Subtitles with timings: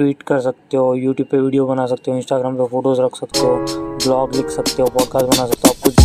[0.00, 3.40] Tweet कर सकते हो यूट्यूब पे वीडियो बना सकते हो इंस्टाग्राम पे फ़ोटोज़ रख सकते
[3.40, 3.56] हो
[3.96, 5.96] ब्लॉग लिख सकते हो पॉडकास्ट बना सकते हो, आप कुछ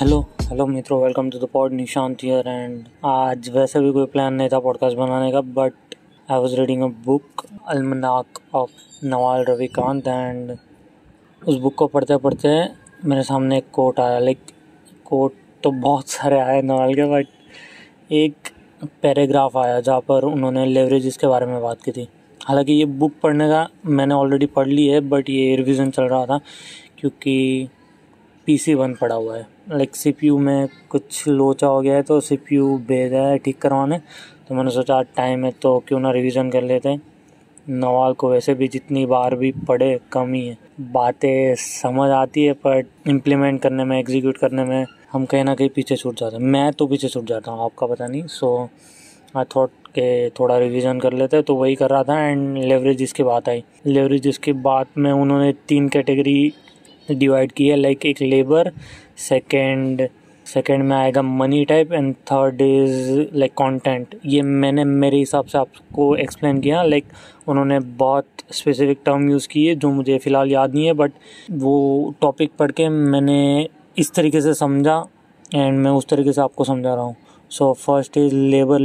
[0.00, 4.34] हेलो हेलो मित्रों welcome to the pod Nishant here and आज वैसे भी कोई प्लान
[4.34, 5.94] नहीं था पॉडकास्ट बनाने का but
[6.28, 8.70] I was reading a book almanack of
[9.04, 10.56] Naval Ravikant and
[11.42, 12.56] उस बुक को पढ़ते पढ़ते
[13.04, 14.38] मेरे सामने एक कोट आया लाइक
[15.04, 18.53] कोट तो बहुत सारे आए नवाल के बट एक
[19.02, 22.06] पैराग्राफ आया जहाँ पर उन्होंने लेवरेज के बारे में बात की थी।
[22.40, 26.26] हालाँकि ये बुक पढ़ने का मैंने ऑलरेडी पढ़ ली है बट ये रिविज़न चल रहा
[26.26, 26.38] था
[26.98, 27.68] क्योंकि
[28.46, 31.94] पी सी वन पड़ा हुआ है। लाइक सी पी यू में कुछ लोचा हो गया
[31.94, 33.98] है तो सीपीयू भेजा है ठीक करवाने।
[34.48, 37.00] तो मैंने सोचा टाइम है तो क्यों ना रिवीजन कर लेते हैं।
[37.70, 42.52] नवाल को वैसे भी जितनी बार भी पढ़े कम ही है। बातें समझ आती है,
[42.54, 46.42] पर इम्प्लीमेंट करने में एग्जीक्यूट करने में हम कहीं ना कहीं पीछे छूट जाते हैं।
[46.44, 48.68] मैं तो पीछे छूट जाता हूँ, आपका पता नहीं। सो
[49.36, 53.22] आई थॉट के थोड़ा रिवीजन कर लेते तो वही कर रहा था एंड लेवरेज इसकी
[53.22, 56.52] बात आई। लेवरेज इसकी बात में उन्होंने तीन कैटेगरी
[57.10, 58.70] डिवाइड की है लाइक एक लेबर
[59.20, 60.08] सेकेंड
[60.46, 65.58] सेकेंड में आएगा money type and third is like content ये मैंने मेरे हिसाब से
[65.58, 67.04] आपको एक्सप्लेन किया लाइक
[67.48, 71.12] उन्होंने बहुत स्पेसिफिक टर्म यूज़ किए जो मुझे फ़िलहाल याद नहीं है बट
[71.52, 75.04] वो टॉपिक पढ़ के मैंने इस तरीके से समझा
[75.54, 77.16] एंड मैं उस तरीके से आपको समझा रहा हूँ।
[77.50, 78.78] So first is labour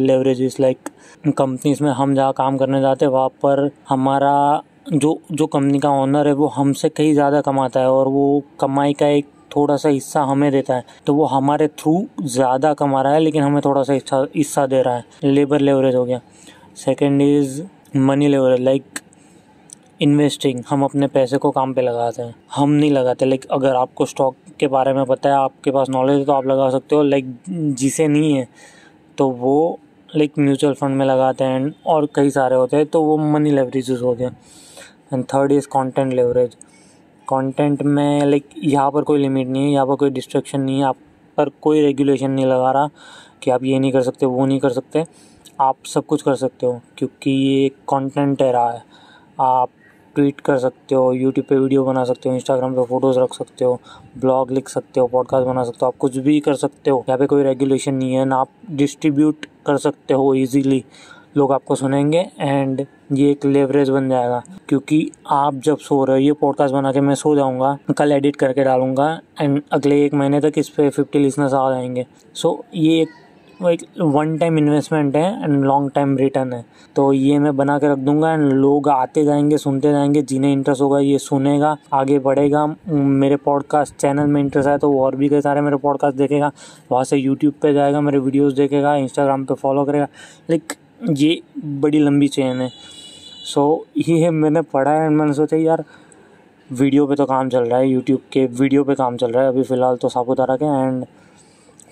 [0.00, 0.88] leverage is like
[1.28, 5.90] companies में हम जहाँ काम करने जाते हैं, वहाँ पर हमारा जो जो कंपनी का
[5.90, 9.88] ऑनर है, वो हमसे कहीं ज़्यादा कमाता है और वो कमाई का एक थोड़ा सा
[9.88, 13.82] हिस्सा हमें देता है तो वो हमारे थ्रू ज़्यादा कमा रहा है, लेकिन हमें थोड़ा
[13.82, 16.20] सा हिस्सा हिस्सा दे रहा है। लेबर लेवरेज हो गया।
[16.76, 17.62] Second is
[17.96, 18.98] money leverage like
[20.02, 24.06] investing हम अपने पैसे को काम पे लगाते हैं। हम नहीं लगाते लाइक अगर आपको
[24.06, 27.02] स्टॉक के बारे में पता है, आपके पास नॉलेज है तो आप लगा सकते हो
[27.02, 28.48] लाइक जिसे नहीं है
[29.18, 33.16] तो वो लाइक म्यूचुअल फंड में लगाते हैं, और कई सारे होते हैं तो वो
[33.18, 34.28] मनी लेवरेजेस हो गया।
[35.12, 36.56] And third is content leverage
[37.28, 40.84] content में लाइक यहाँ पर कोई लिमिट नहीं है, यहाँ पर कोई डिस्ट्रक्शन नहीं है,
[40.84, 40.96] आप
[41.38, 42.88] पर कोई रेगुलेशन नहीं लगा रहा
[43.42, 45.04] कि आप ये नहीं कर सकते, वो नहीं कर सकते,
[45.60, 48.82] आप सब कुछ कर सकते हो, क्योंकि ये कंटेंट है रहा है।
[49.40, 49.70] आप
[50.16, 53.64] ट्वीट कर सकते हो यूट्यूब पे वीडियो बना सकते हो इंस्टाग्राम पे फ़ोटोज़ रख सकते
[53.64, 53.78] हो
[54.18, 57.18] ब्लॉग लिख सकते हो पॉडकास्ट बना सकते हो, आप कुछ भी कर सकते हो। यहाँ
[57.18, 60.84] पे कोई रेगुलेशन नहीं है, ना आप डिस्ट्रीब्यूट कर सकते हो इजीली
[61.36, 66.22] लोग आपको सुनेंगे एंड ये एक लेवरेज बन जाएगा। क्योंकि आप जब सो रहे हो
[66.22, 70.40] ये पॉडकास्ट बना के मैं सो जाऊँगा कल एडिट करके डालूँगा एंड अगले एक महीने
[70.40, 73.08] तक इस पर फिफ्टी लिसनर्स आ जाएँगे। सो so, ये एक
[73.62, 76.64] एक वन टाइम इन्वेस्टमेंट है एंड लॉन्ग टाइम रिटर्न है।
[76.96, 80.82] तो ये मैं बना के रख दूँगा एंड लोग आते जाएँगे सुनते जाएँगे जिन्हें इंटरेस्ट
[80.82, 85.28] होगा ये सुनेगा आगे बढ़ेगा। मेरे पॉडकास्ट चैनल में इंटरेस्ट है तो वो और भी
[85.28, 86.50] कई सारे मेरे पॉडकास्ट देखेगा।
[86.92, 90.08] वहाँ से यूट्यूब पे जाएगा मेरे वीडियोस देखेगा इंस्टाग्राम पे फॉलो करेगा।
[90.50, 92.68] लाइक ये बड़ी लंबी चेन है।
[93.44, 95.84] सो so, ये है मैंने पढ़ा है एंड मैंने सोचा यार
[96.70, 99.48] वीडियो पे तो काम चल रहा है यूट्यूब के वीडियो पे काम चल रहा है
[99.48, 101.04] अभी फ़िलहाल तो सापुतारा के एंड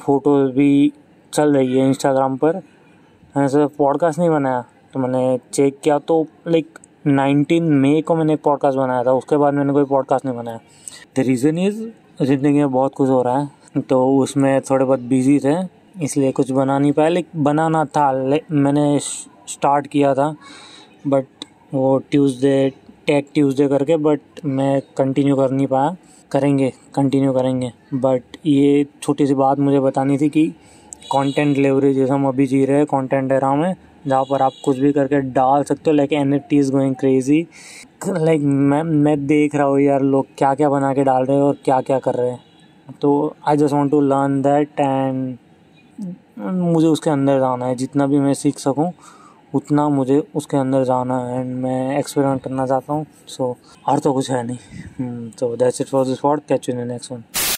[0.00, 0.92] फ़ोटोज़ भी
[1.32, 4.64] चल रही है इंस्टाग्राम पर। मैंने सोचा पॉडकास्ट नहीं बनाया?
[4.94, 9.36] तो मैंने चेक किया तो लाइक नाइनटीन मई को मैंने एक पॉडकास्ट बनाया था उसके
[9.36, 10.58] बाद मैंने कोई पॉडकास्ट नहीं बनाया।
[11.16, 11.82] द रीज़न इज़
[12.22, 15.54] ज़िंदगी में बहुत कुछ हो रहा है तो उसमें थोड़े बहुत बिज़ी थे।
[15.94, 20.34] इसलिए कुछ बना नहीं पाया लेकिन बनाना था ले, मैंने स्टार्ट किया था
[21.06, 21.26] बट
[21.74, 22.72] वो ट्यूसडे
[23.06, 25.96] टेक ट्यूसडे करके बट मैं कंटिन्यू कर नहीं पाया।
[26.30, 30.46] करेंगे कंटिन्यू करेंगे बट ये छोटी सी बात मुझे बतानी थी कि
[31.12, 33.74] कंटेंट लेवरेज जैसे हम अभी जी रहे हैं कंटेंट एरा में
[34.06, 36.94] जहाँ पर आप कुछ भी करके डाल सकते हो like N F T is going
[36.94, 37.46] crazy
[38.08, 41.44] like मैं मैं देख रहा हूँ यार लोग क्या क्या बना के डाल रहे हैं
[41.44, 45.36] और क्या क्या कर रहे हैं। तो I just want to learn that and
[46.36, 48.90] मुझे उसके अंदर जाना है। जितना भी मैं सीख सकूँ,
[49.54, 53.56] उतना मुझे उसके अंदर जाना है। एंड मैं एक्सपेरिमेंट करना चाहता हूँ सो
[53.88, 57.24] और तो कुछ है नहीं। तो that's it for this what catch in next one